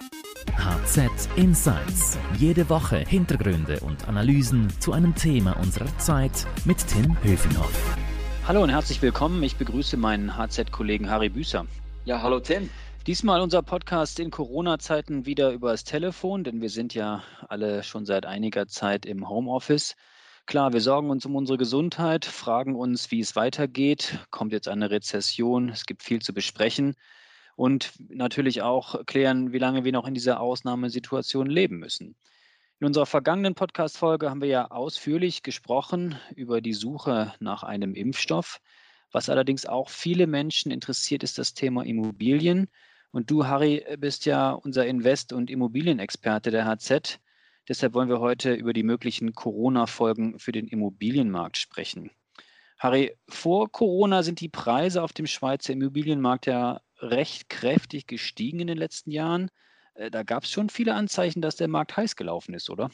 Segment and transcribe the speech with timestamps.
[0.00, 2.18] HZ Insights.
[2.38, 7.96] Jede Woche Hintergründe und Analysen zu einem Thema unserer Zeit mit Tim Höfinghoff.
[8.48, 9.42] Hallo und herzlich willkommen.
[9.42, 11.66] Ich begrüße meinen HZ-Kollegen Harry Büßer.
[12.06, 12.70] Ja, hallo Tim.
[13.06, 18.24] Diesmal unser Podcast in Corona-Zeiten wieder übers Telefon, denn wir sind ja alle schon seit
[18.24, 19.96] einiger Zeit im Homeoffice.
[20.46, 24.18] Klar, wir sorgen uns um unsere Gesundheit, fragen uns, wie es weitergeht.
[24.30, 25.68] Kommt jetzt eine Rezession?
[25.68, 26.96] Es gibt viel zu besprechen
[27.60, 32.16] und natürlich auch klären, wie lange wir noch in dieser Ausnahmesituation leben müssen.
[32.78, 38.62] In unserer vergangenen Podcast-Folge haben wir ja ausführlich gesprochen über die Suche nach einem Impfstoff.
[39.12, 42.70] Was allerdings auch viele Menschen interessiert, ist das Thema Immobilien.
[43.10, 47.20] Und du, Harry, bist ja unser Invest- und Immobilienexperte der HZ.
[47.68, 52.10] Deshalb wollen wir heute über die möglichen Corona-Folgen für den Immobilienmarkt sprechen.
[52.78, 58.66] Harry, vor Corona sind die Preise auf dem Schweizer Immobilienmarkt ja recht kräftig gestiegen in
[58.66, 59.50] den letzten Jahren.
[59.94, 62.90] Äh, da gab es schon viele Anzeichen, dass der Markt heiß gelaufen ist, oder?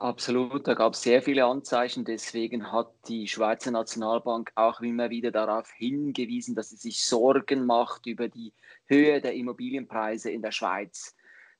[0.00, 2.06] Absolut, da gab es sehr viele Anzeichen.
[2.06, 8.06] Deswegen hat die Schweizer Nationalbank auch immer wieder darauf hingewiesen, dass sie sich Sorgen macht
[8.06, 8.54] über die
[8.86, 11.14] Höhe der Immobilienpreise in der Schweiz.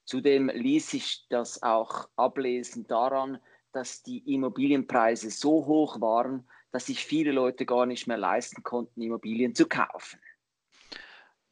[0.05, 3.39] Zudem ließ sich das auch ablesen daran,
[3.73, 9.03] dass die Immobilienpreise so hoch waren, dass sich viele Leute gar nicht mehr leisten konnten,
[9.03, 10.19] Immobilien zu kaufen.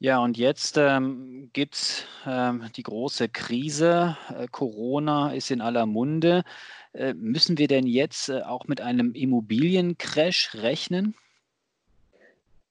[0.01, 4.17] Ja, und jetzt ähm, gibt es ähm, die große Krise.
[4.29, 6.45] Äh, Corona ist in aller Munde.
[6.93, 11.17] Äh, müssen wir denn jetzt äh, auch mit einem Immobiliencrash rechnen?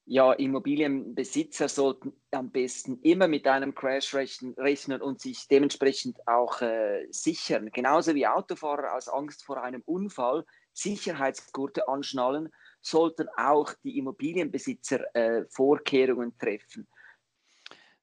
[0.09, 7.08] Ja, Immobilienbesitzer sollten am besten immer mit einem Crash rechnen, und sich dementsprechend auch äh,
[7.12, 7.69] sichern.
[7.73, 15.44] Genauso wie Autofahrer aus Angst vor einem Unfall Sicherheitsgurte anschnallen, sollten auch die Immobilienbesitzer äh,
[15.50, 16.88] Vorkehrungen treffen.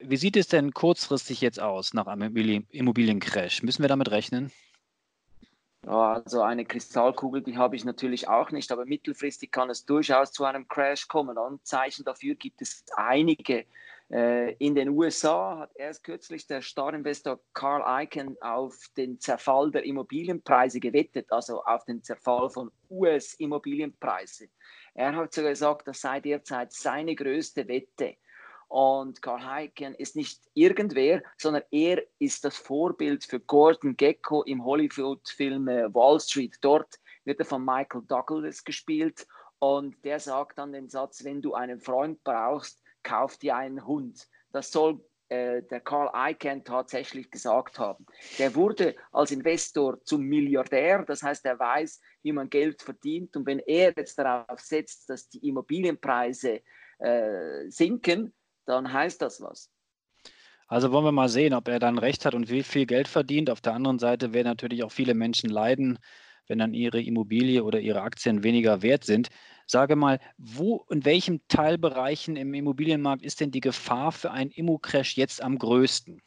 [0.06, 2.36] Wie sieht es denn kurzfristig jetzt aus nach einem
[2.70, 3.62] Immobiliencrash?
[3.62, 4.52] Müssen wir damit rechnen?
[5.86, 10.44] Also eine Kristallkugel, die habe ich natürlich auch nicht, aber mittelfristig kann es durchaus zu
[10.44, 11.37] einem Crash kommen.
[11.37, 13.66] Anzeichen dafür gibt es einige.
[14.10, 19.84] Äh, in den USA hat erst kürzlich der Starinvestor Carl Icahn auf den Zerfall der
[19.84, 24.48] Immobilienpreise gewettet, also auf den Zerfall von US-Immobilienpreisen.
[24.94, 28.16] Er hat sogar gesagt, das sei derzeit seine größte Wette.
[28.75, 34.65] Und Karl Heiken ist nicht irgendwer, sondern er ist das Vorbild für Gordon Gecko im
[34.65, 36.57] Hollywood-Film äh, Wall Street.
[36.61, 39.29] Dort wird er von Michael Douglas gespielt
[39.61, 44.27] und der sagt dann den Satz, wenn du einen Freund brauchst, kauf dir einen Hund.
[44.51, 48.05] Das soll äh, der Carl Icahn tatsächlich gesagt haben.
[48.41, 53.37] Der wurde als Investor zum Milliardär, das heißt, er weiß, wie man Geld verdient.
[53.37, 56.61] Und wenn er jetzt darauf setzt, dass die Immobilienpreise
[56.99, 58.35] äh, sinken,
[58.66, 59.70] dann heißt das was.
[60.69, 63.48] Also wollen wir mal sehen, ob er dann recht hat und wie viel Geld verdient.
[63.50, 65.98] Auf der anderen Seite werden natürlich auch viele Menschen leiden,
[66.47, 69.28] wenn dann ihre Immobilie oder ihre Aktien weniger wert sind.
[69.66, 75.16] Sage mal, wo in welchen Teilbereichen im Immobilienmarkt ist denn die Gefahr für einen Immo-Crash
[75.16, 76.20] jetzt am größten?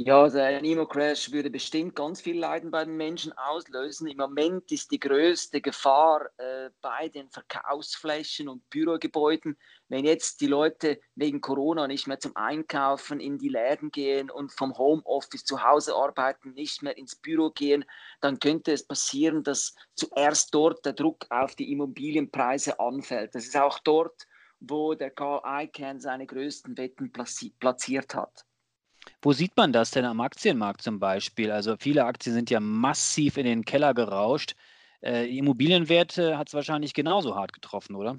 [0.00, 4.06] Ja, also ein Immo-Crash würde bestimmt ganz viel Leiden bei den Menschen auslösen.
[4.06, 9.58] Im Moment ist die größte Gefahr äh, bei den Verkaufsflächen und Bürogebäuden.
[9.88, 14.52] Wenn jetzt die Leute wegen Corona nicht mehr zum Einkaufen in die Läden gehen und
[14.52, 17.84] vom Homeoffice zu Hause arbeiten, nicht mehr ins Büro gehen,
[18.20, 23.34] dann könnte es passieren, dass zuerst dort der Druck auf die Immobilienpreise anfällt.
[23.34, 24.28] Das ist auch dort,
[24.60, 28.47] wo der Carl Icahn seine größten Wetten platziert hat.
[29.22, 31.50] Wo sieht man das denn am Aktienmarkt zum Beispiel?
[31.50, 34.54] Also viele Aktien sind ja massiv in den Keller gerauscht.
[35.02, 38.18] Äh, Immobilienwerte hat es wahrscheinlich genauso hart getroffen, oder?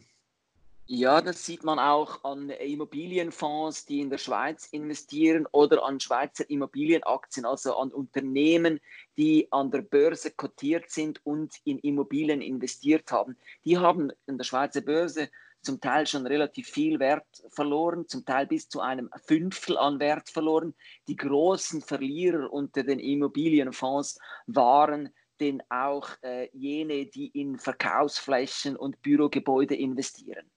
[0.92, 6.50] Ja, das sieht man auch an Immobilienfonds, die in der Schweiz investieren oder an Schweizer
[6.50, 8.80] Immobilienaktien, also an Unternehmen,
[9.16, 13.38] die an der Börse kotiert sind und in Immobilien investiert haben.
[13.66, 15.30] Die haben in der Schweizer Börse
[15.62, 20.30] zum Teil schon relativ viel Wert verloren, zum Teil bis zu einem Fünftel an Wert
[20.30, 20.74] verloren.
[21.08, 25.10] Die großen Verlierer unter den Immobilienfonds waren
[25.40, 30.50] denn auch äh, jene, die in Verkaufsflächen und Bürogebäude investieren.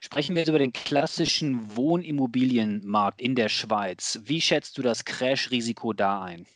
[0.00, 4.20] Sprechen wir jetzt über den klassischen Wohnimmobilienmarkt in der Schweiz.
[4.24, 6.46] Wie schätzt du das Crash-Risiko da ein?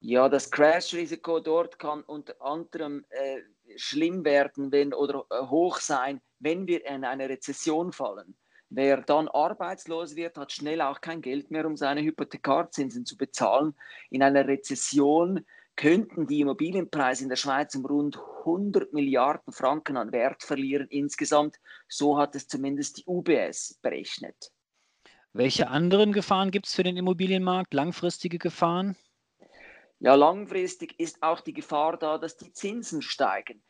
[0.00, 3.40] Ja, das Crash-Risiko dort kann unter anderem äh,
[3.76, 8.36] schlimm werden wenn, oder äh, hoch sein, wenn wir in eine Rezession fallen.
[8.68, 13.74] Wer dann arbeitslos wird, hat schnell auch kein Geld mehr, um seine Hypothekarzinsen zu bezahlen.
[14.10, 15.44] In einer Rezession
[15.76, 21.56] könnten die Immobilienpreise in der Schweiz um rund 100 Milliarden Franken an Wert verlieren insgesamt.
[21.86, 24.50] So hat es zumindest die UBS berechnet.
[25.32, 27.74] Welche anderen Gefahren gibt es für den Immobilienmarkt?
[27.74, 28.96] Langfristige Gefahren?
[29.98, 33.62] Ja, langfristig ist auch die Gefahr da, dass die Zinsen steigen.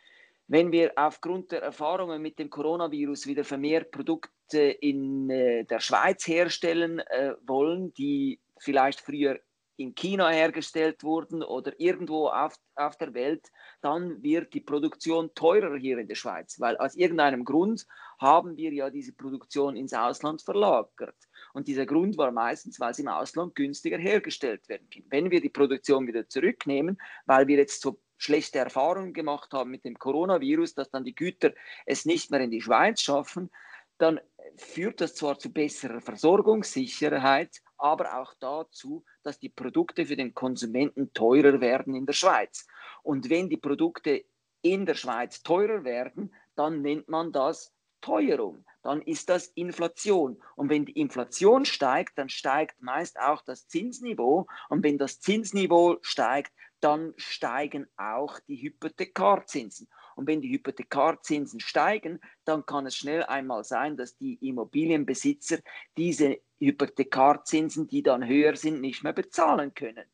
[0.48, 6.26] Wenn wir aufgrund der Erfahrungen mit dem Coronavirus wieder vermehrt Produkte in äh, der Schweiz
[6.26, 9.40] herstellen äh, wollen, die vielleicht früher
[9.76, 13.48] in China hergestellt wurden oder irgendwo auf, auf der Welt,
[13.82, 17.86] dann wird die Produktion teurer hier in der Schweiz, weil aus irgendeinem Grund
[18.18, 21.16] haben wir ja diese Produktion ins Ausland verlagert.
[21.56, 25.06] Und dieser Grund war meistens, weil sie im Ausland günstiger hergestellt werden können.
[25.08, 29.82] Wenn wir die Produktion wieder zurücknehmen, weil wir jetzt so schlechte Erfahrungen gemacht haben mit
[29.86, 31.54] dem Coronavirus, dass dann die Güter
[31.86, 33.50] es nicht mehr in die Schweiz schaffen,
[33.96, 34.20] dann
[34.58, 41.14] führt das zwar zu besserer Versorgungssicherheit, aber auch dazu, dass die Produkte für den Konsumenten
[41.14, 42.66] teurer werden in der Schweiz.
[43.02, 44.26] Und wenn die Produkte
[44.60, 47.72] in der Schweiz teurer werden, dann nennt man das
[48.06, 48.64] Teuerung.
[48.82, 50.40] Dann ist das Inflation.
[50.54, 54.46] Und wenn die Inflation steigt, dann steigt meist auch das Zinsniveau.
[54.68, 59.88] Und wenn das Zinsniveau steigt, dann steigen auch die Hypothekarzinsen.
[60.14, 65.58] Und wenn die Hypothekarzinsen steigen, dann kann es schnell einmal sein, dass die Immobilienbesitzer
[65.96, 70.04] diese Hypothekarzinsen, die dann höher sind, nicht mehr bezahlen können.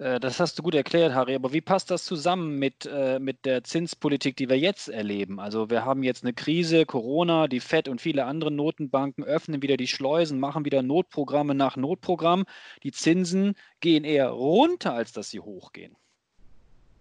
[0.00, 1.34] Äh, das hast du gut erklärt, Harry.
[1.34, 5.38] Aber wie passt das zusammen mit, äh, mit der Zinspolitik, die wir jetzt erleben?
[5.38, 9.76] Also wir haben jetzt eine Krise, Corona, die FED und viele andere Notenbanken öffnen wieder
[9.76, 12.44] die Schleusen, machen wieder Notprogramme nach Notprogramm.
[12.82, 15.96] Die Zinsen gehen eher runter, als dass sie hochgehen.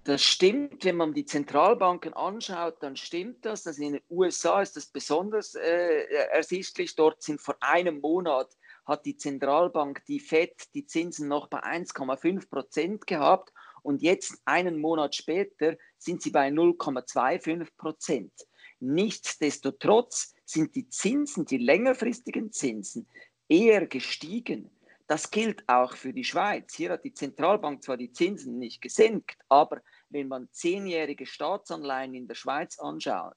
[0.04, 3.68] Das stimmt, wenn man die Zentralbanken anschaut, dann stimmt das.
[3.68, 6.96] Also in den USA ist das besonders äh, ersichtlich.
[6.96, 8.50] Dort sind vor einem Monat
[8.90, 13.54] hat die Zentralbank, die FED, die Zinsen noch bei 1,5 Prozent gehabt
[13.84, 18.34] und jetzt einen Monat später sind sie bei 0,25 Prozent.
[18.80, 23.08] Nichtsdestotrotz sind die Zinsen, die längerfristigen Zinsen,
[23.48, 24.72] eher gestiegen.
[25.08, 26.76] Das gilt auch für die Schweiz.
[26.76, 32.28] Hier hat die Zentralbank zwar die Zinsen nicht gesenkt, aber wenn man zehnjährige Staatsanleihen in
[32.28, 33.36] der Schweiz anschaut,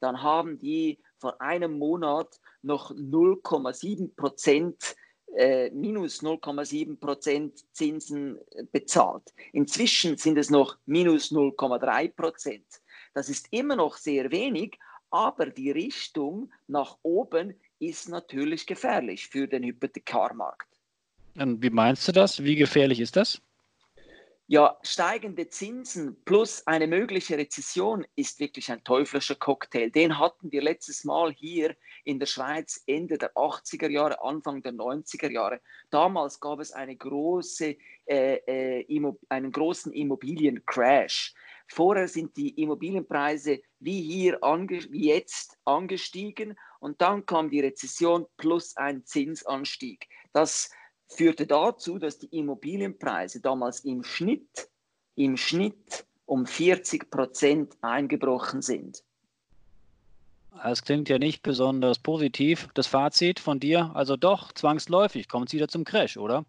[0.00, 4.96] dann haben die vor einem Monat noch 0,7 Prozent
[5.36, 8.38] äh, minus 0,7 Prozent Zinsen
[8.70, 9.32] bezahlt.
[9.52, 12.66] Inzwischen sind es noch minus 0,3 Prozent.
[13.14, 14.78] Das ist immer noch sehr wenig,
[15.10, 20.68] aber die Richtung nach oben ist natürlich gefährlich für den Hypothekarmarkt.
[21.36, 22.42] Und wie meinst du das?
[22.42, 23.40] Wie gefährlich ist das?
[24.52, 29.88] Ja, steigende Zinsen plus eine mögliche Rezession ist wirklich ein teuflischer Cocktail.
[29.88, 34.74] Den hatten wir letztes Mal hier in der Schweiz Ende der 80er Jahre, Anfang der
[34.74, 35.62] 90er Jahre.
[35.88, 41.32] Damals gab es eine große, äh, äh, einen großen Immobiliencrash.
[41.68, 48.76] Vorher sind die Immobilienpreise wie hier, wie jetzt angestiegen und dann kam die Rezession plus
[48.76, 50.06] ein Zinsanstieg.
[50.34, 50.70] Das
[51.12, 54.68] führte dazu, dass die Immobilienpreise damals im Schnitt,
[55.14, 59.02] im Schnitt um 40 Prozent eingebrochen sind.
[60.62, 62.68] Das klingt ja nicht besonders positiv.
[62.74, 66.44] Das Fazit von dir, also doch, zwangsläufig kommt es wieder zum Crash, oder?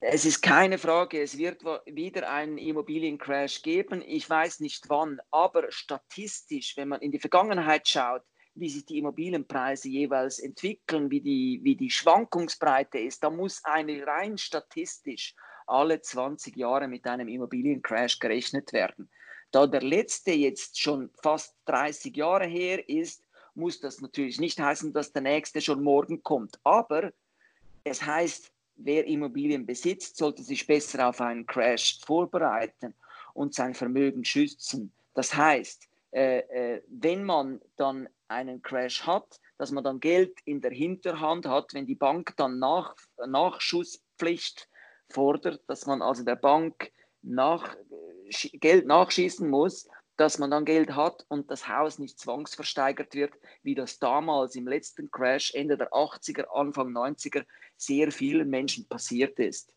[0.00, 4.02] Es ist keine Frage, es wird wieder einen Immobiliencrash geben.
[4.06, 8.22] Ich weiß nicht wann, aber statistisch, wenn man in die Vergangenheit schaut,
[8.56, 14.06] wie sich die Immobilienpreise jeweils entwickeln, wie die, wie die Schwankungsbreite ist, da muss eine
[14.06, 15.34] rein statistisch
[15.66, 19.08] alle 20 Jahre mit einem Immobiliencrash gerechnet werden.
[19.50, 23.22] Da der letzte jetzt schon fast 30 Jahre her ist,
[23.54, 26.58] muss das natürlich nicht heißen, dass der nächste schon morgen kommt.
[26.62, 27.12] Aber
[27.84, 32.94] es heißt, wer Immobilien besitzt, sollte sich besser auf einen Crash vorbereiten
[33.34, 34.92] und sein Vermögen schützen.
[35.14, 40.60] Das heißt, äh, äh, wenn man dann einen Crash hat, dass man dann Geld in
[40.60, 44.68] der Hinterhand hat, wenn die Bank dann nach, Nachschusspflicht
[45.08, 46.92] fordert, dass man also der Bank
[47.22, 47.76] nach,
[48.52, 53.74] Geld nachschießen muss, dass man dann Geld hat und das Haus nicht zwangsversteigert wird, wie
[53.74, 57.44] das damals im letzten Crash Ende der 80er, Anfang 90er
[57.76, 59.74] sehr vielen Menschen passiert ist.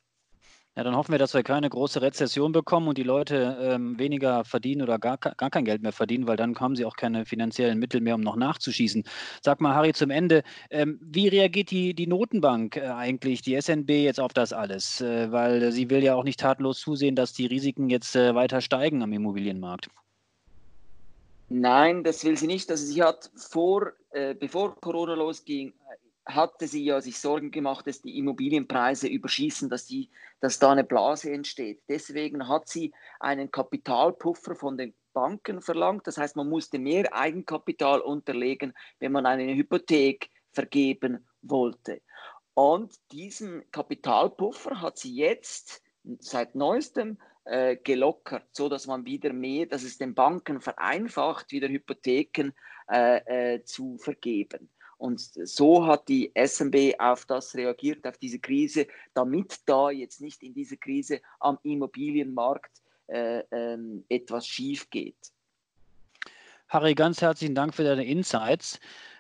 [0.80, 4.46] Ja, dann hoffen wir, dass wir keine große Rezession bekommen und die Leute ähm, weniger
[4.46, 7.80] verdienen oder gar, gar kein Geld mehr verdienen, weil dann haben sie auch keine finanziellen
[7.80, 9.04] Mittel mehr, um noch nachzuschießen.
[9.42, 13.90] Sag mal, Harry, zum Ende, ähm, wie reagiert die, die Notenbank äh, eigentlich, die SNB
[13.90, 15.02] jetzt auf das alles?
[15.02, 18.62] Äh, weil sie will ja auch nicht tatenlos zusehen, dass die Risiken jetzt äh, weiter
[18.62, 19.90] steigen am Immobilienmarkt.
[21.50, 22.72] Nein, das will sie nicht.
[22.72, 25.74] Also sie hat vor, äh, bevor Corona losging,
[26.30, 30.10] hatte sie ja sich Sorgen gemacht, dass die Immobilienpreise überschießen, dass, die,
[30.40, 31.82] dass da eine Blase entsteht.
[31.90, 36.08] Deswegen hat sie einen Kapitalpuffer von den Banken verlangt.
[36.08, 42.02] Das heißt, man musste mehr Eigenkapital unterlegen, wenn man eine Hypothek vergeben wollte.
[42.54, 45.82] Und diesen Kapitalpuffer hat sie jetzt
[46.20, 51.68] seit neuestem äh, gelockert, so dass man wieder mehr, dass es den Banken vereinfacht, wieder
[51.68, 52.52] Hypotheken
[52.92, 54.70] äh, äh, zu vergeben.
[55.00, 60.44] Und so hat die SMB auf das reagiert, auf diese Krise, damit da jetzt nicht
[60.44, 65.16] in dieser Krise am Immobilienmarkt äh, ähm, etwas schief geht.
[66.68, 68.80] Harry, ganz herzlichen Dank für deine Insights.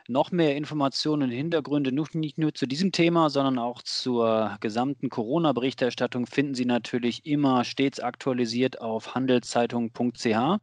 [0.09, 6.25] Noch mehr Informationen und Hintergründe, nicht nur zu diesem Thema, sondern auch zur gesamten Corona-Berichterstattung
[6.25, 10.59] finden Sie natürlich immer stets aktualisiert auf handelszeitung.ch.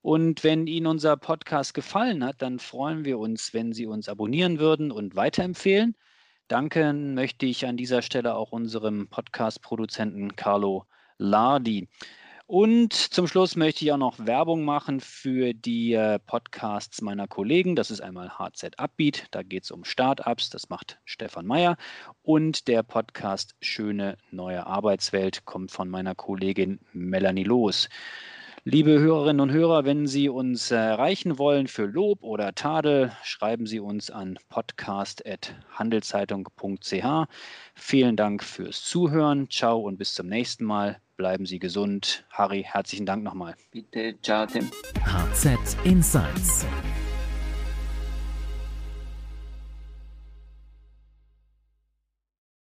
[0.00, 4.58] Und wenn Ihnen unser Podcast gefallen hat, dann freuen wir uns, wenn Sie uns abonnieren
[4.58, 5.96] würden und weiterempfehlen.
[6.46, 10.86] Danken möchte ich an dieser Stelle auch unserem Podcast-Produzenten Carlo
[11.18, 11.88] Lardi.
[12.46, 17.76] Und zum Schluss möchte ich auch noch Werbung machen für die äh, Podcasts meiner Kollegen.
[17.76, 21.76] Das ist einmal HZ Upbeat, da geht es um Startups, das macht Stefan Meyer.
[22.22, 27.90] Und der Podcast Schöne neue Arbeitswelt kommt von meiner Kollegin Melanie Loos.
[28.64, 33.80] Liebe Hörerinnen und Hörer, wenn Sie uns erreichen wollen für Lob oder Tadel, schreiben Sie
[33.80, 37.28] uns an podcast.handelszeitung.ch.
[37.74, 39.50] Vielen Dank fürs Zuhören.
[39.50, 41.00] Ciao und bis zum nächsten Mal.
[41.16, 42.24] Bleiben Sie gesund.
[42.30, 43.56] Harry, herzlichen Dank nochmal.
[43.72, 44.70] Bitte, ciao, Tim.
[45.04, 46.64] HZ Insights